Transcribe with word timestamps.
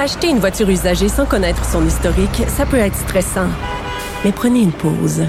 Acheter 0.00 0.28
une 0.28 0.38
voiture 0.38 0.70
usagée 0.70 1.10
sans 1.10 1.26
connaître 1.26 1.62
son 1.62 1.86
historique, 1.86 2.44
ça 2.48 2.64
peut 2.64 2.78
être 2.78 2.96
stressant. 2.96 3.48
Mais 4.24 4.32
prenez 4.32 4.60
une 4.60 4.72
pause. 4.72 5.24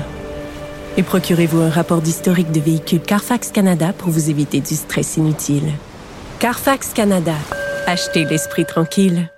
Et 0.96 1.04
procurez-vous 1.04 1.60
un 1.60 1.70
rapport 1.70 2.02
d'historique 2.02 2.54
de 2.54 2.62
véhicule 2.62 3.02
Carfax 3.02 3.52
Canada 3.52 3.92
pour 3.92 4.12
vous 4.12 4.30
éviter 4.30 4.62
du 4.62 4.76
stress 4.76 5.18
inutile. 5.18 5.74
Carfax 6.40 6.94
Canada. 6.94 7.34
Achetez 7.86 8.24
l'esprit 8.24 8.66
tranquille. 8.66 9.30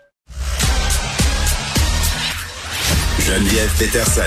Geneviève 3.19 3.71
Peterson. 3.79 4.21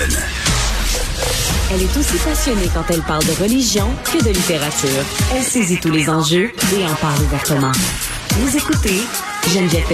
Elle 1.71 1.83
est 1.83 1.97
aussi 1.97 2.17
passionnée 2.17 2.69
quand 2.73 2.83
elle 2.89 3.03
parle 3.03 3.23
de 3.23 3.41
religion 3.41 3.87
que 4.11 4.21
de 4.21 4.31
littérature. 4.31 5.05
Elle 5.33 5.43
saisit 5.43 5.79
tous 5.79 5.91
les 5.91 6.09
enjeux 6.09 6.51
et 6.75 6.83
en 6.83 6.95
parle 6.95 7.21
ouvertement. 7.21 7.71
Vous 8.39 8.57
écoutez 8.57 9.03
Geneviève. 9.53 9.85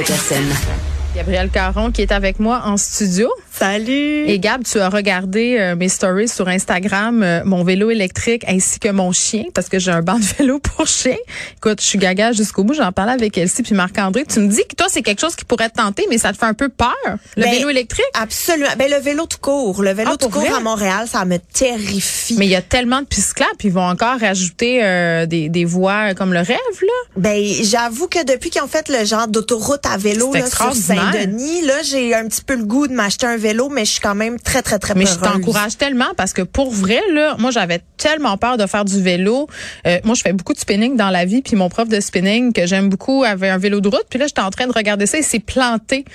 Gabriel 1.15 1.49
Caron 1.49 1.91
qui 1.91 2.01
est 2.01 2.11
avec 2.11 2.39
moi 2.39 2.61
en 2.65 2.75
studio. 2.75 3.29
Salut. 3.63 4.25
Et 4.27 4.39
Gab, 4.39 4.61
tu 4.65 4.77
as 4.81 4.89
regardé 4.89 5.55
euh, 5.57 5.77
mes 5.77 5.87
stories 5.87 6.27
sur 6.27 6.49
Instagram, 6.49 7.23
euh, 7.23 7.43
mon 7.45 7.63
vélo 7.63 7.91
électrique 7.91 8.43
ainsi 8.45 8.77
que 8.77 8.89
mon 8.89 9.13
chien, 9.13 9.45
parce 9.53 9.69
que 9.69 9.79
j'ai 9.79 9.91
un 9.91 10.01
banc 10.01 10.19
de 10.19 10.25
vélo 10.37 10.59
pour 10.59 10.85
chien. 10.85 11.15
Écoute, 11.55 11.79
je 11.79 11.85
suis 11.85 11.97
gaga 11.97 12.33
jusqu'au 12.33 12.65
bout. 12.65 12.73
J'en 12.73 12.91
parlais 12.91 13.13
avec 13.13 13.37
Elsie 13.37 13.63
puis 13.63 13.73
Marc-André. 13.73 14.25
Tu 14.25 14.41
me 14.41 14.49
dis 14.49 14.63
que 14.69 14.75
toi, 14.75 14.87
c'est 14.89 15.01
quelque 15.01 15.21
chose 15.21 15.37
qui 15.37 15.45
pourrait 15.45 15.69
te 15.69 15.75
tenter, 15.75 16.05
mais 16.09 16.17
ça 16.17 16.33
te 16.33 16.37
fait 16.37 16.45
un 16.45 16.53
peu 16.53 16.67
peur, 16.67 16.89
le 17.37 17.43
Ben, 17.43 17.51
vélo 17.51 17.69
électrique? 17.69 18.03
Absolument. 18.15 18.67
Ben, 18.77 18.91
le 18.91 18.97
vélo 18.97 19.27
tout 19.27 19.37
court. 19.39 19.81
Le 19.81 19.93
vélo 19.93 20.11
Ah, 20.13 20.17
tout 20.17 20.27
court 20.27 20.41
vrai? 20.41 20.51
à 20.57 20.59
Montréal, 20.59 21.07
ça 21.09 21.23
me 21.23 21.37
terrifie. 21.39 22.35
Mais 22.37 22.47
il 22.47 22.51
y 22.51 22.57
a 22.57 22.61
tellement 22.61 22.99
de 22.99 23.05
pistes 23.05 23.33
claires, 23.33 23.47
puis 23.57 23.69
ils 23.69 23.73
vont 23.73 23.87
encore 23.87 24.19
rajouter 24.19 24.83
euh, 24.83 25.25
des, 25.25 25.47
des 25.47 25.63
voies 25.63 26.13
comme 26.15 26.33
le 26.33 26.39
rêve, 26.39 26.57
là. 26.81 26.87
Ben, 27.15 27.41
j'avoue 27.61 28.09
que 28.09 28.25
depuis 28.25 28.49
qu'ils 28.49 28.61
ont 28.61 28.67
fait 28.67 28.89
le 28.89 29.05
genre 29.05 29.29
d'autoroute 29.29 29.85
à 29.85 29.95
vélo 29.95 30.33
là, 30.33 30.47
sur. 30.47 30.73
Saint-Denis, 30.73 31.61
là, 31.61 31.75
j'ai 31.83 32.13
un 32.13 32.27
petit 32.27 32.41
peu 32.41 32.55
le 32.57 32.65
goût 32.65 32.89
de 32.89 32.93
m'acheter 32.93 33.25
un 33.25 33.37
vélo, 33.37 33.52
mais 33.71 33.85
je 33.85 33.91
suis 33.91 34.01
quand 34.01 34.15
même 34.15 34.39
très, 34.39 34.61
très, 34.61 34.79
très 34.79 34.93
Mais 34.95 35.05
je 35.05 35.15
t'encourage 35.15 35.77
tellement 35.77 36.13
parce 36.15 36.33
que 36.33 36.41
pour 36.41 36.71
vrai, 36.71 37.01
là, 37.13 37.35
moi, 37.39 37.51
j'avais 37.51 37.81
tellement 37.97 38.37
peur 38.37 38.57
de 38.57 38.65
faire 38.65 38.85
du 38.85 39.01
vélo. 39.01 39.47
Euh, 39.87 39.99
moi, 40.03 40.15
je 40.15 40.21
fais 40.21 40.33
beaucoup 40.33 40.53
de 40.53 40.59
spinning 40.59 40.95
dans 40.95 41.09
la 41.09 41.25
vie, 41.25 41.41
puis 41.41 41.55
mon 41.55 41.69
prof 41.69 41.87
de 41.87 41.99
spinning 41.99 42.53
que 42.53 42.65
j'aime 42.65 42.89
beaucoup 42.89 43.23
avait 43.23 43.49
un 43.49 43.57
vélo 43.57 43.81
de 43.81 43.87
route. 43.87 44.05
Puis 44.09 44.19
là, 44.19 44.27
j'étais 44.27 44.41
en 44.41 44.49
train 44.49 44.67
de 44.67 44.73
regarder 44.73 45.05
ça, 45.05 45.17
il 45.17 45.23
s'est 45.23 45.39
planté 45.39 46.05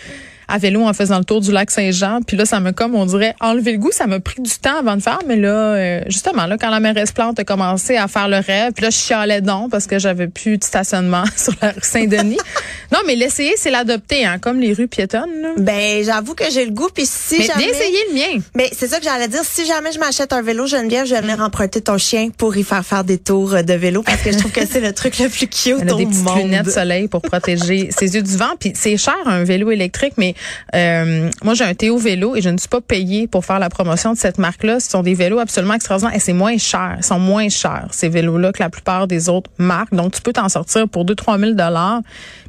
à 0.49 0.59
vélo 0.59 0.83
en 0.83 0.93
faisant 0.95 1.19
le 1.19 1.25
tour 1.25 1.41
du 1.41 1.53
lac 1.53 1.71
Saint-Jean. 1.71 2.21
Puis 2.27 2.37
là, 2.37 2.47
ça 2.47 2.59
me 2.61 2.73
comme, 2.73 2.95
on 2.95 3.07
dirait, 3.07 3.35
enlever 3.41 3.73
le 3.73 3.79
goût. 3.79 3.93
Ça 3.93 4.07
m'a 4.07 4.19
pris 4.19 4.41
du 4.41 4.51
temps 4.51 4.79
avant 4.79 4.97
de 4.97 5.03
faire. 5.03 5.19
Mais 5.27 5.37
là, 5.37 5.49
euh, 5.49 6.01
justement, 6.07 6.47
là, 6.47 6.57
quand 6.59 6.71
la 6.71 6.81
mairesse 6.81 7.13
Plante 7.13 7.39
a 7.39 7.45
commencé 7.45 7.97
à 7.97 8.09
faire 8.09 8.29
le 8.29 8.39
rêve, 8.39 8.73
puis 8.73 8.85
là, 8.85 8.91
je 8.91 8.97
chialais 8.97 9.41
donc 9.41 9.71
parce 9.71 9.87
que 9.87 9.99
j'avais 9.99 10.29
plus 10.29 10.59
de 10.59 10.65
stationnement 10.65 11.25
sur 11.37 11.53
la 11.61 11.71
rue 11.71 11.81
Saint-Denis. 11.83 12.39
non, 12.93 13.01
mais 13.07 13.15
l'essayer, 13.15 13.55
c'est 13.57 13.71
l'adopter, 13.71 14.25
hein, 14.25 14.39
comme 14.39 14.61
les 14.61 14.73
rues 14.73 14.89
piétonnes. 14.89 15.43
Là. 15.43 15.49
Ben, 15.59 16.05
j'avoue 16.05 16.35
que 16.35 16.45
j'ai 16.51 16.65
le 16.65 16.73
goût, 16.73 16.89
puis 16.93 17.05
si 17.07 17.39
mais 17.39 17.45
jamais... 17.45 17.65
viens 17.65 17.73
essayer 17.73 17.99
le 18.09 18.15
mien. 18.15 18.43
Mais 18.55 18.71
c'est 18.73 18.89
ça 18.89 18.99
que 18.99 19.05
j'allais 19.05 19.29
dire. 19.29 19.43
Si 19.45 19.67
jamais 19.67 19.93
je 19.93 19.99
m'achète 19.99 20.33
un 20.33 20.43
vélo, 20.43 20.67
Geneviève, 20.67 21.07
je 21.07 21.15
vais 21.15 21.21
venir 21.21 21.41
emprunter 21.41 21.81
ton 21.81 21.99
chien 21.99 22.31
pour 22.37 22.57
y 22.57 22.65
faire 22.65 22.85
faire 22.85 23.05
des 23.05 23.19
tours 23.19 23.63
de 23.63 23.75
vélo 23.75 24.03
parce 24.03 24.23
que 24.23 24.33
je 24.33 24.39
trouve 24.39 24.53
que 24.53 24.67
c'est 24.67 24.81
le 24.81 24.93
truc 24.93 25.19
le 25.19 25.29
plus 25.29 25.47
cute 25.47 25.79
Elle 25.81 25.91
a 25.91 25.95
au 25.95 25.99
des 25.99 26.07
petites 26.07 26.25
monde. 26.25 26.39
lunettes 26.39 26.67
de 26.67 26.71
soleil 26.71 27.09
pour 27.09 27.23
protéger 27.23 27.91
ses 27.97 28.15
yeux 28.15 28.23
du 28.23 28.37
vent. 28.37 28.55
Puis 28.59 28.73
c'est 28.75 28.97
cher 28.97 29.17
un 29.27 29.45
vélo 29.45 29.71
électrique, 29.71 30.15
mais 30.17 30.35
euh, 30.75 31.31
moi 31.43 31.55
j'ai 31.55 31.65
un 31.65 31.75
Théo 31.75 31.99
vélo 31.99 32.37
et 32.37 32.41
je 32.43 32.49
ne 32.49 32.59
suis 32.59 32.69
pas 32.69 32.81
payée 32.81 33.27
pour 33.27 33.45
faire 33.45 33.59
la 33.59 33.69
promotion 33.69 34.13
de 34.13 34.19
cette 34.19 34.39
marque-là. 34.39 34.81
Ce 34.81 34.91
sont 34.91 35.03
des 35.03 35.15
vélos 35.15 35.39
absolument 35.39 35.75
extraordinaires 35.75 36.15
et 36.15 36.21
c'est 36.21 36.33
moins 36.33 36.57
cher. 36.59 36.95
Ils 36.99 37.05
sont 37.05 37.19
moins 37.19 37.49
chers 37.49 37.89
ces 37.93 38.09
vélos-là 38.09 38.53
que 38.53 38.63
la 38.63 38.71
plupart 38.71 39.07
des 39.07 39.29
autres 39.29 39.51
marques. 39.59 39.95
Donc 39.95 40.13
tu 40.15 40.21
peux 40.23 40.33
t'en 40.33 40.49
sortir 40.49 40.89
pour 40.89 41.05
2-3 41.05 41.39
000 41.41 41.53
dollars. 41.53 42.01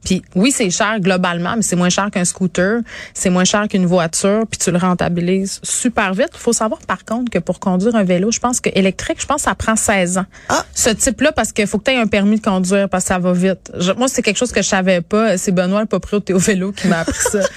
Puis 0.04 0.22
oui 0.36 0.52
c'est 0.52 0.70
cher 0.70 1.00
globalement, 1.00 1.56
mais 1.56 1.62
c'est 1.62 1.76
moins 1.76 1.90
cher 1.90 2.10
qu'un 2.12 2.26
scooter, 2.26 2.82
c'est 3.14 3.30
moins 3.30 3.44
cher 3.46 3.68
qu'une 3.68 3.86
voiture. 3.86 4.44
Puis 4.50 4.60
tu 4.60 4.72
le 4.72 4.78
rentabilises 4.78 5.60
super 5.64 6.14
vite. 6.14 6.30
Il 6.34 6.40
faut 6.40 6.54
savoir 6.54 6.80
par 6.82 7.06
contre 7.06 7.32
que 7.32 7.40
pour 7.40 7.60
conduire 7.60 7.96
un 7.96 8.04
vélo, 8.04 8.32
je 8.32 8.40
pense 8.40 8.60
que 8.60 8.70
électrique, 8.74 9.18
je 9.22 9.26
pense 9.26 9.38
que 9.44 9.50
ça 9.50 9.56
prend 9.56 9.76
16 9.76 10.18
ans. 10.20 10.26
Ah. 10.50 10.64
Ce 10.74 10.90
type-là 10.90 11.32
parce 11.32 11.52
qu'il 11.52 11.68
faut 11.68 11.78
que 11.80 11.86
tu 11.86 11.92
aies 11.92 11.98
un 12.00 12.08
permis 12.08 12.38
de 12.40 12.44
conduire 12.44 12.88
parce 12.90 13.04
que 13.06 13.08
ça 13.10 13.20
va 13.20 13.34
vite. 13.34 13.72
Je- 13.78 13.92
moi, 13.94 14.08
c'est 14.08 14.22
quelque 14.22 14.38
chose 14.38 14.52
que 14.52 14.62
je 14.62 14.68
savais 14.68 15.02
pas. 15.02 15.38
C'est 15.38 15.52
Benoît 15.52 15.82
le 15.82 15.86
propriétaire 15.86 16.36
au 16.36 16.40
vélo 16.40 16.72
qui 16.72 16.88
m'a 16.88 17.00
appris 17.00 17.20
ça. 17.20 17.40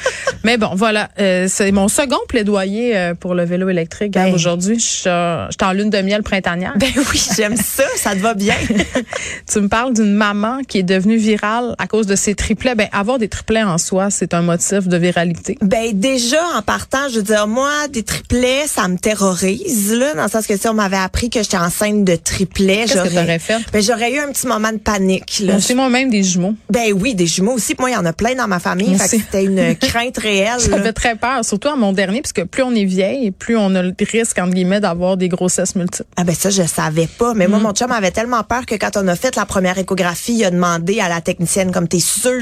Mais 0.45 0.57
bon, 0.57 0.71
voilà. 0.75 1.09
Euh, 1.19 1.47
c'est 1.49 1.71
mon 1.73 1.89
second 1.89 2.19
plaidoyer 2.29 2.97
euh, 2.97 3.15
pour 3.15 3.35
le 3.35 3.45
vélo 3.45 3.69
électrique. 3.69 4.13
Ben. 4.13 4.33
Aujourd'hui, 4.33 4.79
je 4.79 4.85
suis 4.85 5.09
euh, 5.09 5.47
j'étais 5.51 5.65
en 5.65 5.73
lune 5.73 5.91
de 5.91 5.99
miel 5.99 6.23
printanière. 6.23 6.75
Ben 6.77 6.91
oui, 6.97 7.23
j'aime 7.37 7.57
ça. 7.57 7.85
Ça 7.97 8.13
te 8.13 8.21
va 8.21 8.35
bien. 8.35 8.55
tu 9.53 9.61
me 9.61 9.69
parles 9.69 9.93
d'une 9.93 10.15
maman 10.15 10.61
qui 10.67 10.79
est 10.79 10.83
devenue 10.83 11.17
virale 11.17 11.75
à 11.79 11.87
cause 11.87 12.07
de 12.07 12.17
ses 12.17 12.35
triplets. 12.35 12.75
Ben, 12.75 12.89
avoir 12.93 13.19
des 13.19 13.29
triplets 13.29 13.63
en 13.63 13.79
soi, 13.79 14.11
c'est 14.11 14.35
un 14.35 14.43
motif 14.43 14.89
de 14.89 14.97
viralité. 14.97 15.59
Ben 15.61 15.91
déjà 15.93 16.43
en 16.57 16.63
partant, 16.63 17.09
je 17.11 17.17
veux 17.17 17.23
dire 17.23 17.47
moi 17.47 17.89
des 17.89 18.03
triplets, 18.03 18.67
ça 18.67 18.89
me 18.89 18.97
terrorise 18.97 19.93
là 19.93 20.15
dans 20.15 20.25
le 20.25 20.31
sens 20.31 20.47
que 20.47 20.57
si 20.57 20.69
on 20.69 20.75
m'avait 20.75 20.97
appris 20.97 21.31
que 21.31 21.43
j'étais 21.43 21.57
enceinte 21.57 22.05
de 22.05 22.17
triplets, 22.17 22.85
Qu'est-ce 22.87 22.95
que 22.95 22.99
j'aurais 22.99 23.11
t'aurais 23.11 23.39
fait? 23.39 23.59
Ben 23.73 23.83
j'aurais 23.83 24.13
eu 24.13 24.19
un 24.19 24.33
petit 24.33 24.47
moment 24.47 24.73
de 24.73 24.79
panique 24.79 25.41
là. 25.41 25.59
Moi-même, 25.75 26.11
des 26.11 26.23
jumeaux. 26.23 26.55
Ben 26.71 26.93
oui, 26.93 27.15
des 27.15 27.27
jumeaux 27.27 27.55
aussi. 27.55 27.75
Moi, 27.79 27.91
il 27.91 27.95
y 27.95 27.97
en 27.97 28.05
a 28.05 28.13
plein 28.13 28.35
dans 28.35 28.47
ma 28.47 28.61
famille. 28.61 28.97
Que 28.97 29.09
c'était 29.09 29.45
une 29.45 29.75
crainte 29.81 30.12
réelle. 30.19 30.47
là. 30.59 30.59
J'avais 30.77 30.93
très 30.93 31.15
peur, 31.17 31.45
surtout 31.45 31.69
à 31.69 31.77
mon 31.77 31.93
dernier, 31.93 32.23
parce 32.23 32.33
que 32.33 32.43
plus 32.43 32.63
on 32.63 32.75
est 32.75 32.85
vieille, 32.85 33.31
plus 33.31 33.57
on 33.57 33.75
a 33.75 33.83
le 33.83 33.93
risque, 34.11 34.39
entre 34.39 34.53
guillemets, 34.53 34.81
d'avoir 34.81 35.17
des 35.17 35.29
grossesses 35.29 35.75
multiples. 35.77 36.09
Ah 36.17 36.25
ben 36.25 36.35
ça, 36.35 36.51
je 36.51 36.63
savais 36.63 37.07
pas. 37.07 37.35
Mais 37.35 37.47
moi, 37.49 37.59
mon 37.59 37.73
chum 37.73 37.91
avait 37.93 38.11
tellement 38.11 38.43
peur 38.43 38.67
que 38.67 38.75
quand 38.75 38.97
on 38.97 39.07
a 39.09 39.17
fait 39.17 39.37
la 39.37 39.47
première 39.47 39.79
échographie, 39.79 40.35
il 40.35 40.45
a 40.45 40.51
demandé 40.51 41.01
à 41.01 41.09
la 41.09 41.21
technicienne, 41.21 41.71
comme 41.73 41.89
t'es 41.89 42.01
sûre, 42.01 42.41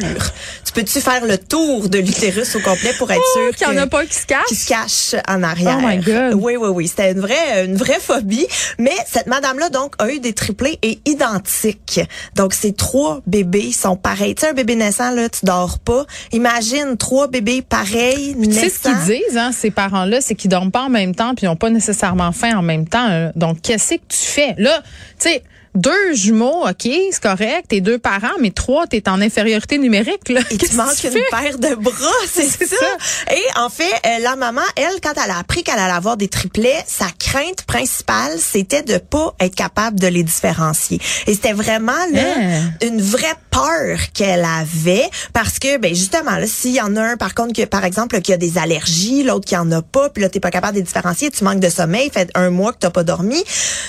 tu 0.64 0.72
peux-tu 0.72 1.00
faire 1.00 1.24
le 1.26 1.38
tour 1.38 1.88
de 1.88 1.98
l'utérus 1.98 2.54
au 2.56 2.60
complet 2.60 2.92
pour 2.98 3.10
être 3.10 3.20
sûr 3.34 3.42
Oh, 3.50 3.54
qu'il 3.56 3.66
y 3.66 3.70
en 3.78 3.82
a 3.82 3.86
pas 3.86 4.04
qui 4.06 4.14
se 4.14 4.26
cachent? 4.26 4.46
qui 4.48 4.54
se 4.54 4.68
cache 4.68 5.14
en 5.28 5.42
arrière? 5.42 5.78
Oh 5.82 5.86
my 5.86 5.98
God. 5.98 6.34
Oui, 6.34 6.56
oui, 6.56 6.68
oui. 6.68 6.88
C'était 6.88 7.12
une 7.12 7.20
vraie, 7.20 7.64
une 7.64 7.76
vraie 7.76 7.98
phobie. 8.00 8.46
Mais 8.78 8.92
cette 9.10 9.26
madame-là, 9.26 9.68
donc, 9.70 9.94
a 9.98 10.10
eu 10.10 10.20
des 10.20 10.32
triplés 10.32 10.78
et 10.82 11.00
identiques. 11.06 12.00
Donc, 12.36 12.54
ces 12.54 12.72
trois 12.72 13.20
bébés 13.26 13.72
sont 13.72 13.96
pareils. 13.96 14.34
Tu 14.34 14.42
sais, 14.42 14.50
un 14.50 14.54
bébé 14.54 14.74
naissant, 14.76 15.10
là, 15.12 15.28
tu 15.28 15.44
dors 15.44 15.78
pas. 15.78 16.04
Imagine 16.32 16.96
trois 16.96 17.28
bébés 17.28 17.59
pareils, 17.62 18.34
Tu 18.48 18.52
sais 18.52 18.68
ce 18.68 18.78
qu'ils 18.80 18.92
disent, 19.06 19.36
hein, 19.36 19.50
ces 19.52 19.70
parents-là, 19.70 20.20
c'est 20.20 20.34
qu'ils 20.34 20.50
dorment 20.50 20.70
pas 20.70 20.82
en 20.84 20.88
même 20.88 21.14
temps 21.14 21.34
puis 21.34 21.46
ils 21.46 21.48
n'ont 21.48 21.56
pas 21.56 21.70
nécessairement 21.70 22.32
faim 22.32 22.56
en 22.56 22.62
même 22.62 22.86
temps. 22.88 23.06
hein. 23.08 23.32
Donc, 23.36 23.60
qu'est-ce 23.62 23.94
que 23.94 24.00
tu 24.08 24.18
fais? 24.18 24.54
Là, 24.58 24.82
tu 25.18 25.28
sais, 25.30 25.42
deux 25.74 26.14
jumeaux, 26.14 26.66
OK, 26.68 26.82
c'est 26.82 27.20
correct, 27.22 27.66
t'es 27.68 27.80
deux 27.80 27.98
parents, 27.98 28.28
mais 28.40 28.50
trois, 28.50 28.86
t'es 28.86 29.08
en 29.08 29.20
infériorité 29.20 29.78
numérique. 29.78 30.28
Là. 30.28 30.40
Et 30.50 30.56
tu 30.58 30.68
que 30.68 30.74
manques 30.74 31.04
une 31.04 31.12
paire 31.30 31.58
de 31.58 31.74
bras, 31.76 31.94
c'est 32.32 32.48
C'est 32.48 32.66
ça. 32.66 32.76
ça. 32.76 33.34
Et 33.34 33.42
en 33.58 33.68
fait, 33.68 33.92
euh, 34.06 34.18
la 34.20 34.36
maman, 34.36 34.62
elle, 34.76 35.00
quand 35.02 35.12
elle 35.22 35.30
a 35.30 35.38
appris 35.38 35.62
qu'elle 35.62 35.78
allait 35.78 35.92
avoir 35.92 36.16
des 36.16 36.28
triplets, 36.28 36.84
sa 36.86 37.06
crainte 37.18 37.62
principale, 37.62 38.38
c'était 38.38 38.82
de 38.82 38.98
pas 38.98 39.34
être 39.40 39.54
capable 39.54 40.00
de 40.00 40.06
les 40.06 40.22
différencier. 40.22 41.00
Et 41.26 41.34
c'était 41.34 41.52
vraiment 41.52 41.92
là 42.12 42.20
Hein? 42.36 42.70
une 42.82 43.00
vraie 43.00 43.34
peur 43.50 43.98
qu'elle 44.14 44.44
avait 44.44 45.08
parce 45.32 45.58
que 45.58 45.78
ben 45.78 45.94
justement 45.94 46.36
là, 46.36 46.46
s'il 46.46 46.72
y 46.72 46.80
en 46.80 46.96
a 46.96 47.02
un 47.02 47.16
par 47.16 47.34
contre 47.34 47.52
que 47.54 47.64
par 47.64 47.84
exemple 47.84 48.20
qui 48.20 48.32
a 48.32 48.36
des 48.36 48.58
allergies, 48.58 49.22
l'autre 49.22 49.46
qui 49.46 49.56
en 49.56 49.70
a 49.72 49.82
pas, 49.82 50.08
puis 50.10 50.22
là 50.22 50.28
t'es 50.28 50.40
pas 50.40 50.50
capable 50.50 50.74
de 50.74 50.78
les 50.78 50.84
différencier, 50.84 51.30
tu 51.30 51.44
manques 51.44 51.60
de 51.60 51.68
sommeil, 51.68 52.10
fait 52.12 52.30
un 52.34 52.50
mois 52.50 52.72
que 52.72 52.78
t'as 52.78 52.90
pas 52.90 53.04
dormi. 53.04 53.42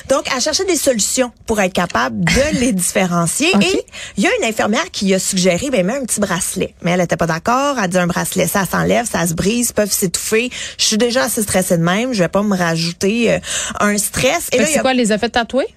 Donc 0.10 0.26
elle 0.36 0.42
cherchait 0.42 0.66
des 0.66 0.76
solutions 0.76 1.32
pour 1.46 1.60
être 1.62 1.71
capable 1.72 2.24
de 2.24 2.60
les 2.60 2.72
différencier 2.74 3.50
et 3.62 3.86
il 4.18 4.24
y 4.24 4.28
a 4.28 4.30
une 4.40 4.46
infirmière 4.46 4.90
qui 4.92 5.14
a 5.14 5.20
suggéré, 5.20 5.70
ben, 5.70 5.86
mets 5.86 5.98
un 5.98 6.06
petit 6.06 6.20
bracelet. 6.20 6.74
Mais 6.82 6.92
elle 6.92 7.02
était 7.02 7.18
pas 7.18 7.28
d'accord. 7.28 7.78
Elle 7.82 7.90
dit 7.90 7.98
un 7.98 8.08
bracelet, 8.08 8.48
ça 8.48 8.66
s'enlève, 8.70 9.08
ça 9.10 9.26
se 9.28 9.34
brise, 9.34 9.72
peuvent 9.72 9.92
s'étouffer. 9.92 10.50
Je 10.78 10.84
suis 10.86 10.98
déjà 10.98 11.24
assez 11.24 11.42
stressée 11.42 11.78
de 11.78 11.84
même. 11.84 12.14
Je 12.14 12.20
vais 12.24 12.30
pas 12.30 12.44
me 12.44 12.56
rajouter 12.56 13.34
euh, 13.34 13.40
un 13.80 13.98
stress. 13.98 14.50
Et 14.52 14.58
là, 14.60 14.66
C'est 14.66 14.80
a- 14.80 14.82
quoi, 14.82 14.94
les 14.94 15.12
a 15.12 15.18
fait 15.18 15.30
tatouer? 15.30 15.68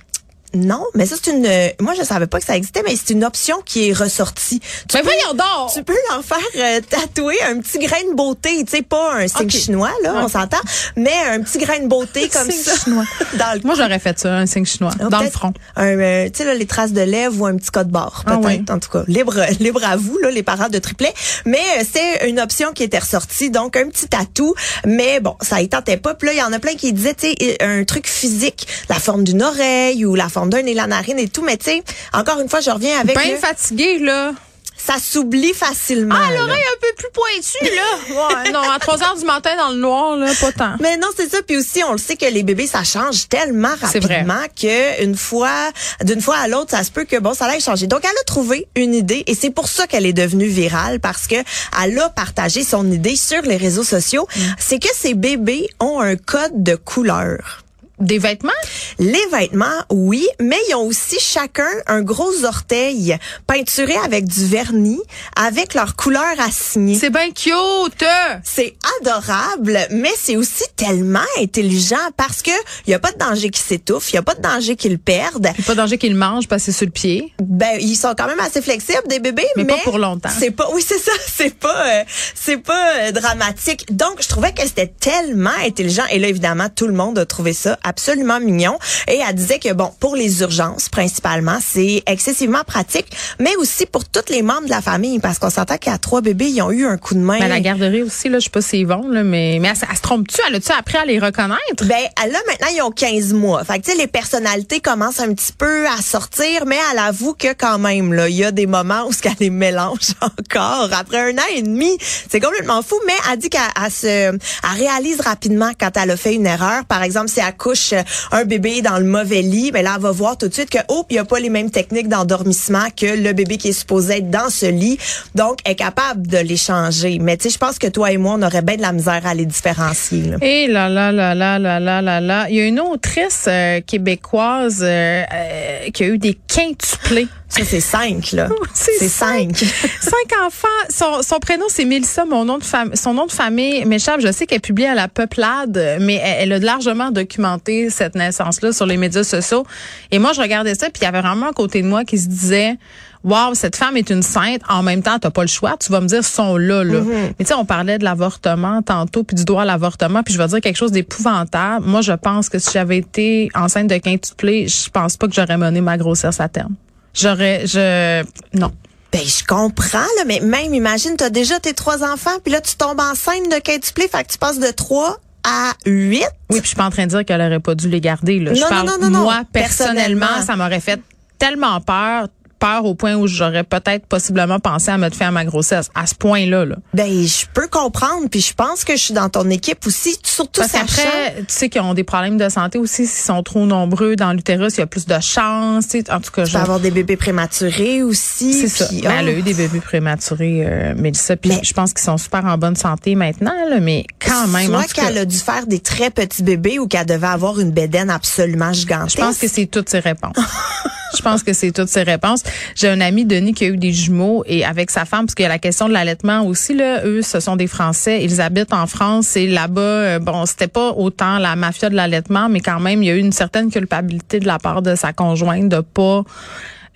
Non, 0.55 0.85
mais 0.95 1.07
ça 1.07 1.17
c'est 1.23 1.31
une. 1.33 1.47
euh, 1.47 1.69
Moi, 1.81 1.95
je 1.99 2.03
savais 2.05 2.27
pas 2.27 2.39
que 2.41 2.47
ça 2.47 2.57
existait, 2.57 2.83
mais 2.85 2.95
c'est 2.97 3.13
une 3.13 3.25
option 3.25 3.61
qui 3.65 3.89
est 3.89 3.93
ressortie. 3.93 4.61
Tu 4.61 4.67
Mais 4.95 5.01
peux- 5.03 5.07
voyons 5.09 5.35
donc! 5.35 5.73
Tu 5.73 5.83
peux 5.83 5.97
leur 6.11 6.25
faire 6.25 6.39
euh, 6.57 6.81
tatouer 6.89 7.37
un 7.49 7.59
petit 7.61 7.79
grain 7.79 8.01
de 8.11 8.15
beauté, 8.15 8.65
tu 8.65 8.71
sais, 8.77 8.83
pas 8.83 9.15
un 9.15 9.29
signe 9.29 9.43
Ok. 9.47 9.51
chinois 9.51 9.91
là, 10.03 10.15
on 10.17 10.29
s'entend, 10.29 10.59
mais 10.97 11.13
un 11.31 11.41
petit 11.43 11.59
grain 11.59 11.81
de 11.81 11.87
beauté 11.89 12.29
comme 12.29 12.51
signe 12.51 12.63
ça 12.63 12.77
chinois. 12.77 13.05
dans 13.35 13.55
le 13.55 13.61
Moi, 13.65 13.75
j'aurais 13.77 13.99
fait 13.99 14.19
ça, 14.19 14.33
un 14.35 14.47
signe 14.47 14.65
chinois, 14.67 14.93
Ah, 15.01 15.05
dans 15.09 15.19
le 15.19 15.25
peut-être 15.25 15.33
front. 15.39 15.53
Un, 15.77 15.99
euh, 15.99 16.25
tu 16.27 16.39
sais, 16.39 16.45
là, 16.45 16.55
les 16.55 16.67
traces 16.67 16.93
de 16.93 17.01
lèvres 17.03 17.41
ou 17.43 17.47
un 17.47 17.57
petit 17.57 17.71
code 17.71 17.89
barre, 17.89 18.23
Ah 18.27 18.37
peut-être. 18.39 18.71
En 18.71 18.79
tout 18.79 18.91
cas, 18.91 19.03
libre, 19.09 19.35
libre 19.61 19.85
à 19.85 19.97
vous, 19.97 20.19
là, 20.19 20.31
les 20.31 20.43
parents 20.43 20.69
de 20.69 20.79
triplet. 20.79 21.13
Mais 21.45 21.59
euh, 21.79 21.85
c'est 21.91 22.29
une 22.29 22.41
option 22.41 22.73
qui 22.73 22.83
était 22.83 22.99
ressortie, 22.99 23.51
donc 23.51 23.77
un 23.77 23.89
petit 23.89 24.07
tatou. 24.09 24.55
Mais 24.87 25.21
bon, 25.21 25.37
ça 25.41 25.61
y 25.61 25.69
tentait 25.69 25.97
pas. 25.97 26.15
Puis 26.15 26.29
là, 26.29 26.33
il 26.35 26.39
y 26.39 26.43
en 26.43 26.53
a 26.53 26.59
plein 26.59 26.75
qui 26.75 26.93
disaient, 26.93 27.15
tu 27.15 27.29
sais, 27.31 27.57
un 27.63 27.85
truc 27.85 28.07
physique, 28.07 28.67
la 28.89 28.97
forme 28.97 29.25
d'une 29.25 29.43
oreille 29.43 30.05
ou 30.05 30.15
la 30.15 30.29
forme 30.29 30.44
d'un 30.47 30.63
nez, 30.63 30.75
la 30.75 30.87
narine 30.87 31.19
et 31.19 31.29
tout. 31.29 31.43
Mais 31.43 31.57
tu 31.57 31.67
sais, 31.67 31.83
encore 32.13 32.41
une 32.41 32.49
fois, 32.49 32.61
je 32.61 32.71
reviens 32.71 33.01
avec 33.01 33.15
Ben 33.17 33.31
le- 33.33 33.37
fatigué, 33.39 33.99
là. 33.99 34.33
ça 34.77 34.95
s'oublie 35.03 35.55
facilement. 35.55 36.15
Ah, 36.19 36.31
l'oreille 36.37 36.61
un 36.63 36.81
peu 36.81 36.95
plus 36.99 37.09
pointue, 37.13 37.75
là. 37.75 38.45
Ouais, 38.45 38.51
non, 38.53 38.61
à 38.71 38.79
3 38.79 39.03
heures 39.03 39.17
du 39.17 39.25
matin 39.25 39.57
dans 39.57 39.71
le 39.71 39.79
noir, 39.79 40.17
là, 40.17 40.31
pas 40.41 40.53
tant. 40.53 40.75
Mais 40.81 40.97
non, 40.99 41.09
c'est 41.17 41.31
ça. 41.31 41.39
Puis 41.47 41.57
aussi, 41.57 41.83
on 41.85 41.93
le 41.93 41.99
sait 41.99 42.17
que 42.17 42.27
les 42.27 42.43
bébés, 42.43 42.67
ça 42.67 42.85
change 42.85 43.29
tellement 43.29 43.73
rapidement 43.81 44.43
que 44.61 45.03
une 45.03 45.17
fois, 45.17 45.71
d'une 46.03 46.21
fois 46.21 46.37
à 46.37 46.49
l'autre, 46.49 46.73
ça 46.73 46.85
se 46.85 46.91
peut 46.91 47.05
que 47.05 47.19
bon, 47.19 47.33
ça 47.33 47.47
allait 47.47 47.61
changer. 47.61 47.87
Donc, 47.87 48.01
elle 48.03 48.11
a 48.11 48.25
trouvé 48.25 48.67
une 48.77 48.95
idée 48.95 49.25
et 49.27 49.35
c'est 49.35 49.51
pour 49.51 49.69
ça 49.69 49.87
qu'elle 49.87 50.05
est 50.07 50.13
devenue 50.13 50.49
virale 50.49 51.01
parce 51.01 51.27
que 51.29 51.37
elle 51.83 51.99
a 51.99 52.11
partagé 52.11 52.63
son 52.63 52.91
idée 52.93 53.17
sur 53.17 53.41
les 53.43 53.57
réseaux 53.57 53.85
sociaux. 53.85 54.29
Mm. 54.37 54.41
C'est 54.59 54.79
que 54.81 54.89
ces 54.95 55.15
bébés 55.15 55.69
ont 55.81 56.01
un 56.01 56.17
code 56.17 56.63
de 56.63 56.75
couleur. 56.75 57.64
Des 58.05 58.19
vêtements? 58.19 58.53
Les 58.99 59.27
vêtements, 59.33 59.65
oui, 59.91 60.29
mais 60.39 60.59
ils 60.69 60.75
ont 60.75 60.87
aussi 60.87 61.19
chacun 61.19 61.71
un 61.87 62.03
gros 62.03 62.45
orteil 62.45 63.17
peinturé 63.47 63.95
avec 64.05 64.27
du 64.27 64.45
vernis, 64.45 65.01
avec 65.37 65.73
leur 65.73 65.97
couleur 65.97 66.39
assignée. 66.39 66.99
C'est 66.99 67.09
bien 67.09 67.31
cute! 67.31 68.05
C'est 68.43 68.75
adorable, 69.01 69.79
mais 69.91 70.13
c'est 70.19 70.37
aussi 70.37 70.65
tellement 70.77 71.21
intelligent 71.41 71.97
parce 72.19 72.43
que 72.43 72.51
il 72.87 72.91
y 72.91 72.95
a 72.95 72.99
pas 72.99 73.11
de 73.11 73.17
danger 73.17 73.49
qu'ils 73.49 73.65
s'étouffent, 73.65 74.13
il 74.13 74.17
y 74.17 74.19
a 74.19 74.23
pas 74.23 74.35
de 74.35 74.43
danger 74.43 74.77
qu'ils 74.77 74.93
le 74.93 74.99
perdent. 74.99 75.49
Il 75.57 75.65
pas 75.65 75.75
danger 75.75 75.97
qu'il 75.97 76.15
mange 76.15 76.47
parce 76.47 76.67
que 76.67 76.73
c'est 76.73 76.77
sur 76.77 76.87
le 76.87 76.93
pied. 76.93 77.33
Ben 77.43 77.79
ils 77.81 77.97
sont 77.97 78.15
quand 78.15 78.27
même 78.27 78.41
assez 78.41 78.61
flexibles 78.61 79.09
des 79.09 79.19
bébés, 79.19 79.47
Mais 79.57 79.65
mais, 79.65 79.77
pas 79.77 79.81
pour 79.83 79.99
longtemps. 79.99 80.29
C'est 80.39 80.51
pas 80.51 80.69
oui, 80.75 80.85
c'est 80.87 80.99
ça, 80.99 81.13
c'est 81.27 81.55
pas 81.55 81.87
euh, 81.87 82.05
c'est 82.35 82.59
pas 82.59 82.97
euh, 82.97 83.13
dramatique. 83.13 83.87
Donc 83.97 84.21
je 84.21 84.29
trouvais 84.29 84.53
que 84.53 84.61
c'était 84.61 84.93
tellement 85.01 85.57
intelligent 85.65 86.05
et 86.11 86.19
là 86.19 86.29
évidemment 86.29 86.69
tout 86.69 86.87
le 86.87 86.93
monde 86.93 87.19
a 87.19 87.25
trouvé 87.25 87.55
ça 87.55 87.79
absolument 87.99 88.41
mignon 88.41 88.77
et 89.09 89.21
elle 89.27 89.35
disait 89.37 89.61
que 89.61 89.73
bon, 89.73 89.93
pour 90.01 90.17
les 90.17 90.41
urgences 90.41 90.89
principalement, 90.89 91.59
c'est 91.65 92.03
excessivement 92.07 92.65
pratique, 92.67 93.07
mais 93.39 93.55
aussi 93.57 93.87
pour 93.87 94.05
tous 94.05 94.31
les 94.31 94.43
membres 94.43 94.65
de 94.65 94.71
la 94.71 94.83
famille 94.83 95.21
parce 95.21 95.39
qu'on 95.39 95.51
s'entend 95.51 95.77
qu'à 95.77 95.97
trois 95.99 96.21
bébés, 96.21 96.47
ils 96.49 96.61
ont 96.63 96.73
eu 96.73 96.87
un 96.87 96.97
coup 96.99 97.15
de 97.15 97.21
main. 97.21 97.39
Mais 97.39 97.45
à 97.45 97.49
la 97.49 97.61
garderie 97.61 98.03
aussi, 98.03 98.29
là, 98.29 98.39
je 98.41 98.45
sais 98.45 98.51
pas 98.51 98.63
s'ils 98.63 98.87
vont, 98.87 99.07
là, 99.09 99.23
mais, 99.23 99.59
mais 99.61 99.69
elle, 99.69 99.77
se- 99.77 99.85
elle 99.89 99.97
se 99.97 100.03
trompe-tu? 100.03 100.37
Elle 100.49 100.57
a-tu 100.57 100.73
appris 100.73 100.97
à 100.99 101.05
les 101.05 101.19
reconnaître? 101.21 101.85
Ben 101.85 102.03
là 102.31 102.39
maintenant 102.49 102.69
ils 102.75 102.83
ont 102.83 102.91
15 102.91 103.33
mois. 103.33 103.63
Fait 103.65 103.79
que 103.79 103.85
tu 103.85 103.93
sais 103.93 103.97
les 103.97 104.07
personnalités 104.09 104.81
commencent 104.81 105.21
un 105.21 105.33
petit 105.33 105.53
peu 105.53 105.87
à 105.87 106.03
sortir, 106.03 106.67
mais 106.67 106.79
elle 106.93 106.99
avoue 106.99 107.35
que 107.35 107.53
quand 107.53 107.79
même 107.79 108.13
là, 108.13 108.29
il 108.29 108.35
y 108.37 108.45
a 108.45 108.51
des 108.51 108.67
moments 108.67 109.07
où 109.07 109.13
ce 109.13 109.23
qu'elle 109.23 109.35
les 109.39 109.51
mélange 109.51 110.11
encore 110.21 110.89
après 110.93 111.31
un 111.33 111.39
an 111.39 111.47
et 111.55 111.63
demi. 111.63 111.97
C'est 112.29 112.41
complètement 112.41 112.83
fou, 112.83 112.97
mais 113.07 113.13
elle 113.31 113.39
dit 113.39 113.51
qu'elle 113.51 113.61
elle 113.85 113.91
se 113.93 114.07
elle 114.07 114.39
réalise 114.79 115.21
rapidement 115.21 115.71
quand 115.79 115.91
elle 115.97 116.11
a 116.11 116.17
fait 116.17 116.35
une 116.35 116.47
erreur. 116.47 116.85
Par 116.87 117.03
exemple, 117.03 117.29
si 117.29 117.41
elle 117.41 117.57
couche 117.57 117.74
euh, 117.93 118.03
un 118.33 118.45
bébé 118.45 118.83
dans 118.83 118.99
le 118.99 119.05
mauvais 119.05 119.43
lit, 119.43 119.71
mais 119.73 119.83
là, 119.83 119.95
elle 119.97 120.03
va 120.03 120.11
voir 120.11 120.37
tout 120.37 120.49
de 120.49 120.55
suite 120.55 120.71
que, 120.71 120.79
oh, 120.89 121.05
il 121.11 121.15
n'y 121.15 121.19
a 121.19 121.25
pas 121.25 121.39
les 121.39 121.51
mêmes 121.51 121.71
techniques 121.71 122.09
d'endormissement 122.09 122.87
que 122.97 123.07
le 123.07 123.33
bébé 123.33 123.57
qui 123.57 123.69
est 123.69 123.73
supposé 123.73 124.19
être 124.19 124.31
dans 124.31 124.51
ce 124.51 124.67
lit. 124.67 124.99
Donc, 125.35 125.59
elle 125.65 125.73
est 125.73 125.77
capable 125.77 126.27
de 126.27 126.39
les 126.39 126.57
changer. 126.57 127.19
Mais 127.21 127.37
tu 127.37 127.45
sais, 127.45 127.51
je 127.51 127.59
pense 127.59 127.79
que 127.79 127.87
toi 127.87 128.11
et 128.13 128.17
moi, 128.17 128.37
on 128.39 128.43
aurait 128.43 128.63
bien 128.63 128.77
de 128.77 128.83
la 128.83 128.93
misère 128.93 129.23
à 129.25 129.35
les 129.35 129.47
différencier. 129.47 130.23
Là. 130.23 130.37
Eh 130.43 130.67
là, 130.69 130.89
là, 130.89 131.13
là, 131.13 131.35
là, 131.35 131.59
là, 131.59 131.81
là, 131.81 132.21
là. 132.21 132.47
Il 132.49 132.57
y 132.57 132.61
a 132.61 132.67
une 132.67 132.81
autrice 132.81 133.47
euh, 133.49 133.81
québécoise 133.81 134.81
euh, 134.83 135.23
euh, 135.33 135.91
qui 135.93 136.05
a 136.05 136.07
eu 136.07 136.19
des 136.19 136.39
quintuplés. 136.49 137.29
Ça 137.49 137.63
c'est 137.65 137.81
cinq 137.81 138.33
là. 138.33 138.49
C'est 138.75 139.09
cinq. 139.09 139.55
Cinq 139.57 140.39
enfants. 140.45 140.67
Son, 140.89 141.23
son 141.23 141.39
prénom, 141.39 141.67
c'est 141.69 141.85
Mélissa. 141.85 142.25
Mon 142.25 142.45
nom 142.45 142.59
de 142.59 142.65
fam- 142.65 142.97
son 142.97 143.15
nom 143.15 143.27
de 143.27 143.33
famille 143.33 143.85
m'échappe. 143.85 144.21
Je 144.21 144.33
sais 144.33 144.47
qu'elle 144.47 144.61
publie 144.61 144.87
à 144.87 144.95
la 144.95 145.07
Peuplade, 145.09 145.99
mais 146.01 146.15
elle, 146.17 146.51
elle 146.51 146.53
a 146.55 146.59
largement 146.59 147.11
documenté 147.13 147.91
cette 147.91 148.15
naissance-là 148.17 148.73
sur 148.73 148.87
les 148.87 148.97
médias 148.97 149.23
sociaux. 149.25 149.65
Et 150.11 150.19
moi, 150.19 150.33
je 150.33 150.41
regardais 150.41 150.75
ça, 150.75 150.87
puis 150.91 151.03
il 151.03 151.05
y 151.05 151.07
avait 151.07 151.21
vraiment 151.21 151.49
un 151.49 151.53
côté 151.53 151.83
de 151.83 151.87
moi 151.87 152.05
qui 152.05 152.19
se 152.19 152.27
disait, 152.29 152.77
Wow, 153.23 153.55
cette 153.55 153.77
femme 153.77 153.97
est 153.97 154.11
une 154.11 154.23
sainte. 154.23 154.61
En 154.69 154.83
même 154.83 155.03
temps, 155.03 155.19
t'as 155.19 155.31
pas 155.31 155.43
le 155.43 155.49
choix. 155.49 155.77
Tu 155.79 155.91
vas 155.93 156.01
me 156.01 156.07
dire, 156.09 156.25
sont 156.25 156.57
là, 156.57 156.83
là. 156.83 157.01
Mais 157.39 157.45
tu 157.45 157.47
sais, 157.47 157.55
on 157.55 157.65
parlait 157.65 157.99
de 157.99 158.05
l'avortement 158.05 158.83
tantôt, 158.83 159.23
puis 159.23 159.35
du 159.37 159.45
droit 159.45 159.63
à 159.63 159.65
l'avortement, 159.65 160.23
puis 160.23 160.35
je 160.35 160.39
vais 160.39 160.49
dire 160.49 160.61
quelque 160.61 160.77
chose 160.77 160.93
d'épouvantable. 160.93 161.87
Moi, 161.87 162.01
je 162.03 162.13
pense 162.13 162.49
que 162.49 162.59
si 162.59 162.71
j'avais 162.73 162.99
été 162.99 163.49
enceinte 163.55 163.87
de 163.87 163.97
quintuplé, 163.99 164.67
je 164.67 164.91
pense 164.91 165.17
pas 165.17 165.27
que 165.29 165.35
j'aurais 165.35 165.57
mené 165.57 165.81
ma 165.81 165.97
grossesse 165.97 166.41
à 166.41 166.49
terme. 166.49 166.75
J'aurais, 167.15 167.67
je, 167.67 168.23
non. 168.55 168.73
Ben, 169.13 169.21
je 169.25 169.45
comprends, 169.45 169.99
là, 170.19 170.25
mais 170.27 170.41
même, 170.41 170.75
imagine, 170.75 171.15
t'as 171.17 171.31
déjà 171.31 171.61
tes 171.61 171.73
trois 171.73 172.03
enfants, 172.03 172.39
puis 172.43 172.53
là, 172.53 172.61
tu 172.61 172.75
tombes 172.75 172.99
enceinte 173.01 173.49
de 173.51 173.61
quintuplé, 173.61 174.09
fait 174.09 174.25
que 174.25 174.33
tu 174.33 174.39
passes 174.39 174.59
de 174.59 174.71
trois 174.73 175.19
à 175.45 175.73
huit. 175.87 176.25
Oui, 176.51 176.59
puis 176.59 176.63
je 176.63 176.67
suis 176.69 176.77
pas 176.77 176.87
en 176.87 176.91
train 176.91 177.05
de 177.05 177.11
dire 177.11 177.25
qu'elle 177.25 177.41
aurait 177.41 177.61
pas 177.61 177.75
dû 177.77 177.89
les 177.89 178.01
garder. 178.01 178.41
Là. 178.41 178.55
je 178.55 178.61
Non, 178.61 178.67
non, 178.67 178.71
parle, 178.71 178.87
non, 178.89 178.99
non, 179.03 179.11
non. 179.11 179.23
moi, 179.23 179.43
personnellement, 179.53 180.27
Personnellement. 180.27 180.47
ça 180.47 180.57
m'aurait 180.57 180.81
fait 180.81 181.01
tellement 181.39 181.81
peur, 181.81 182.27
peur 182.65 182.87
au 182.87 182.95
point 182.95 183.15
où 183.15 183.27
j'aurais 183.27 183.63
peut-être 183.63 184.07
possiblement 184.07 184.59
pensé 184.59 184.91
à 184.91 184.97
mettre 184.97 185.17
fin 185.19 185.29
à 185.29 185.31
ma 185.31 185.45
grossesse. 185.45 185.91
À 185.95 186.07
ce 186.07 186.15
point-là, 186.15 186.65
là. 186.65 186.77
Ben, 186.95 187.07
je 187.27 187.45
peux 187.53 187.69
comprendre, 187.69 188.27
puis 188.31 188.41
je 188.41 188.55
pense 188.55 188.85
que 188.85 188.97
je 188.97 189.03
suis 189.03 189.13
dans 189.13 189.29
ton 189.29 189.51
équipe 189.51 189.87
aussi, 189.87 190.17
surtout 190.23 190.63
Parce 190.63 190.73
sachant... 190.73 190.87
qu'après, 190.87 191.35
tu 191.41 191.45
sais 191.49 191.69
qu'ils 191.69 191.83
ont 191.83 191.93
des 191.93 192.05
problèmes 192.05 192.39
de 192.39 192.49
santé 192.49 192.79
aussi. 192.79 193.07
S'ils 193.07 193.27
sont 193.27 193.43
trop 193.43 193.67
nombreux 193.67 194.17
dans 194.17 194.33
l'utérus, 194.33 194.77
il 194.77 194.81
y 194.81 194.83
a 194.83 194.87
plus 194.87 195.05
de 195.05 195.21
chances. 195.21 195.89
tu 195.89 196.01
sais. 196.01 196.11
En 196.11 196.21
tout 196.21 196.31
cas, 196.31 196.45
Tu 196.45 196.53
je... 196.53 196.57
peux 196.57 196.63
avoir 196.63 196.81
des 196.81 196.91
bébés 196.91 197.19
prématurés 197.19 198.03
aussi. 198.03 198.55
c'est 198.55 198.69
ça. 198.69 198.89
Mais 198.91 199.01
elle 199.03 199.29
a 199.29 199.33
oh. 199.33 199.39
eu 199.39 199.43
des 199.43 199.55
bébés 199.55 199.81
prématurés, 199.81 200.65
euh, 200.67 200.95
Mélissa. 200.97 201.37
Puis 201.37 201.51
Mais- 201.51 201.61
je 201.63 201.75
pense 201.75 201.93
qu'ils 201.93 202.05
sont 202.05 202.17
super 202.17 202.47
en 202.47 202.57
bonne 202.57 202.77
santé 202.77 203.15
maintenant, 203.15 203.53
là, 203.69 203.79
mais 203.79 204.07
quand 204.19 204.49
même. 204.49 204.69
Soit 204.69 204.91
qu'elle 204.91 205.19
a 205.19 205.27
dû 205.27 205.37
faire 205.37 205.67
des 205.67 205.81
très 205.81 206.09
petits 206.09 206.43
bébés 206.43 206.79
ou 206.79 206.89
qu'elle 206.89 207.05
devait 207.05 207.27
avoir 207.27 207.61
une 207.61 207.73
bédaine 207.73 208.09
absolument 208.09 208.73
gigantesque. 208.73 209.19
Je 209.19 209.23
pense 209.23 209.37
que 209.37 209.49
c'est 209.49 209.67
toutes 209.67 209.91
ces 209.91 209.99
réponses. 209.99 210.33
Je 211.17 211.23
pense 211.23 211.43
que 211.43 211.53
c'est 211.53 211.73
toutes 211.73 211.89
ces 211.89 212.03
réponses. 212.03 212.43
J'ai 212.75 212.89
un 212.89 213.01
ami, 213.01 213.25
Denis, 213.25 213.55
qui 213.55 213.65
a 213.65 213.69
eu 213.69 213.77
des 213.77 213.93
jumeaux 213.93 214.45
et 214.47 214.65
avec 214.65 214.91
sa 214.91 215.05
femme, 215.05 215.27
parce 215.27 215.35
qu'il 215.35 215.45
y 215.45 215.47
a 215.47 215.51
la 215.51 215.59
question 215.59 215.89
de 215.89 215.93
l'allaitement 215.93 216.43
aussi, 216.47 216.75
là, 216.75 217.05
eux, 217.05 217.23
ce 217.23 217.41
sont 217.41 217.57
des 217.57 217.67
Français. 217.67 218.25
Ils 218.25 218.41
habitent 218.41 218.73
en 218.73 218.87
France 218.87 219.37
et 219.37 219.47
là-bas, 219.47 219.81
euh, 219.81 220.19
bon, 220.19 220.47
c'était 220.47 220.69
pas 220.69 220.91
autant 220.93 221.39
la 221.39 221.57
mafia 221.57 221.91
de 221.91 221.95
l'allaitement, 221.95 222.49
mais 222.49 222.61
quand 222.61 222.81
même, 222.81 223.03
il 223.03 223.07
y 223.07 223.11
a 223.11 223.15
eu 223.15 223.21
une 223.21 223.33
certaine 223.33 223.71
culpabilité 223.71 224.41
de 224.41 224.47
la 224.47 224.59
part 224.59 224.83
de 224.83 224.95
sa 224.95 225.13
conjointe 225.13 225.69
de 225.69 225.81
pas, 225.81 226.23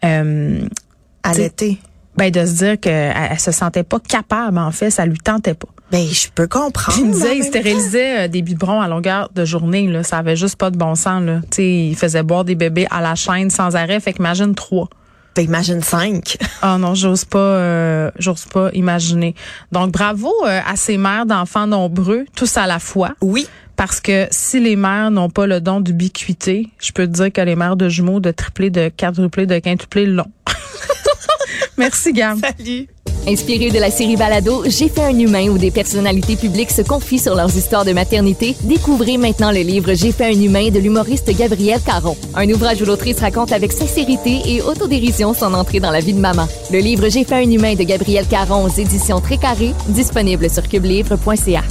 euh, 0.05 0.61
Allaiter. 1.23 1.79
ben, 2.17 2.31
de 2.31 2.45
se 2.47 2.53
dire 2.53 2.81
qu'elle 2.81 3.15
elle 3.31 3.41
se 3.41 3.53
sentait 3.53 3.83
pas 3.83 4.01
capable, 4.01 4.59
en 4.59 4.71
fait, 4.71 4.91
ça 4.91 5.07
lui 5.07 5.19
tentait 5.19 5.55
pas. 5.55 5.69
Ben, 5.91 6.07
je 6.07 6.29
peux 6.35 6.47
comprendre. 6.47 6.99
Il 6.99 7.07
me 7.07 7.13
disait, 7.13 7.39
il 7.39 7.45
stérilisait 7.45 8.25
euh, 8.25 8.29
des 8.29 8.43
biberons 8.43 8.81
à 8.81 8.89
longueur 8.89 9.31
de 9.35 9.45
journée. 9.45 9.87
Là. 9.87 10.03
Ça 10.03 10.19
avait 10.19 10.37
juste 10.37 10.57
pas 10.57 10.71
de 10.71 10.77
bon 10.77 10.95
sens. 10.95 11.23
Là. 11.23 11.41
Tu 11.51 11.57
sais, 11.57 11.87
il 11.87 11.97
faisait 11.97 12.23
boire 12.23 12.45
des 12.45 12.55
bébés 12.55 12.87
à 12.91 13.01
la 13.01 13.15
chaîne 13.15 13.49
sans 13.49 13.75
arrêt. 13.75 13.99
Fait 14.01 14.13
qu'imagine 14.13 14.55
trois. 14.55 14.89
Ben, 15.35 15.45
imagine 15.45 15.83
cinq. 15.83 16.37
Ah 16.61 16.77
non, 16.77 16.97
j'ose 16.97 17.25
pas, 17.25 17.39
euh, 17.39 18.11
j'ose 18.19 18.47
pas 18.47 18.71
imaginer. 18.73 19.37
Donc 19.71 19.93
bravo 19.93 20.33
euh, 20.45 20.59
à 20.67 20.75
ces 20.75 20.99
mères 20.99 21.25
d'enfants 21.25 21.69
nombreux, 21.69 22.25
tous 22.35 22.57
à 22.57 22.67
la 22.67 22.81
fois. 22.81 23.13
Oui. 23.21 23.47
Parce 23.77 24.01
que 24.01 24.27
si 24.33 24.59
les 24.59 24.75
mères 24.75 25.13
n'ont 25.13 25.31
pas 25.31 25.47
le 25.47 25.61
don 25.61 25.81
d'ubiquité, 25.81 26.69
je 26.81 26.91
peux 26.91 27.07
te 27.07 27.13
dire 27.13 27.33
que 27.33 27.41
les 27.41 27.55
mères 27.55 27.77
de 27.77 27.89
jumeaux, 27.89 28.19
de 28.19 28.33
triplés, 28.33 28.71
de 28.71 28.91
quadruplés, 28.95 29.47
de 29.47 29.61
quintuplés 29.61 30.07
l'ont. 30.07 30.33
Merci, 31.79 32.13
Gam. 32.13 32.41
Salut. 32.41 32.89
Inspiré 33.29 33.69
de 33.69 33.79
la 33.79 33.91
série 33.91 34.17
Balado, 34.17 34.63
J'ai 34.65 34.89
fait 34.89 35.05
un 35.05 35.19
humain 35.19 35.51
où 35.51 35.59
des 35.59 35.71
personnalités 35.71 36.35
publiques 36.35 36.71
se 36.71 36.81
confient 36.81 37.19
sur 37.19 37.35
leurs 37.35 37.55
histoires 37.55 37.85
de 37.85 37.93
maternité, 37.93 38.57
découvrez 38.63 39.19
maintenant 39.19 39.53
le 39.53 39.61
livre 39.61 39.93
J'ai 39.93 40.13
fait 40.13 40.35
un 40.35 40.41
humain 40.41 40.71
de 40.71 40.79
l'humoriste 40.79 41.31
Gabriel 41.37 41.79
Caron. 41.83 42.17
Un 42.35 42.49
ouvrage 42.49 42.81
où 42.81 42.87
l'autrice 42.87 43.21
raconte 43.21 43.53
avec 43.53 43.73
sincérité 43.73 44.41
et 44.47 44.63
autodérision 44.63 45.35
son 45.35 45.53
entrée 45.53 45.79
dans 45.79 45.91
la 45.91 46.01
vie 46.01 46.15
de 46.15 46.21
maman. 46.21 46.49
Le 46.73 46.79
livre 46.79 47.11
J'ai 47.11 47.25
fait 47.25 47.35
un 47.45 47.51
humain 47.51 47.75
de 47.75 47.83
Gabriel 47.83 48.27
Caron 48.27 48.65
aux 48.65 48.81
éditions 48.81 49.21
Très 49.21 49.37
Carré, 49.37 49.75
disponible 49.89 50.49
sur 50.49 50.67
cubelivre.ca. 50.67 51.63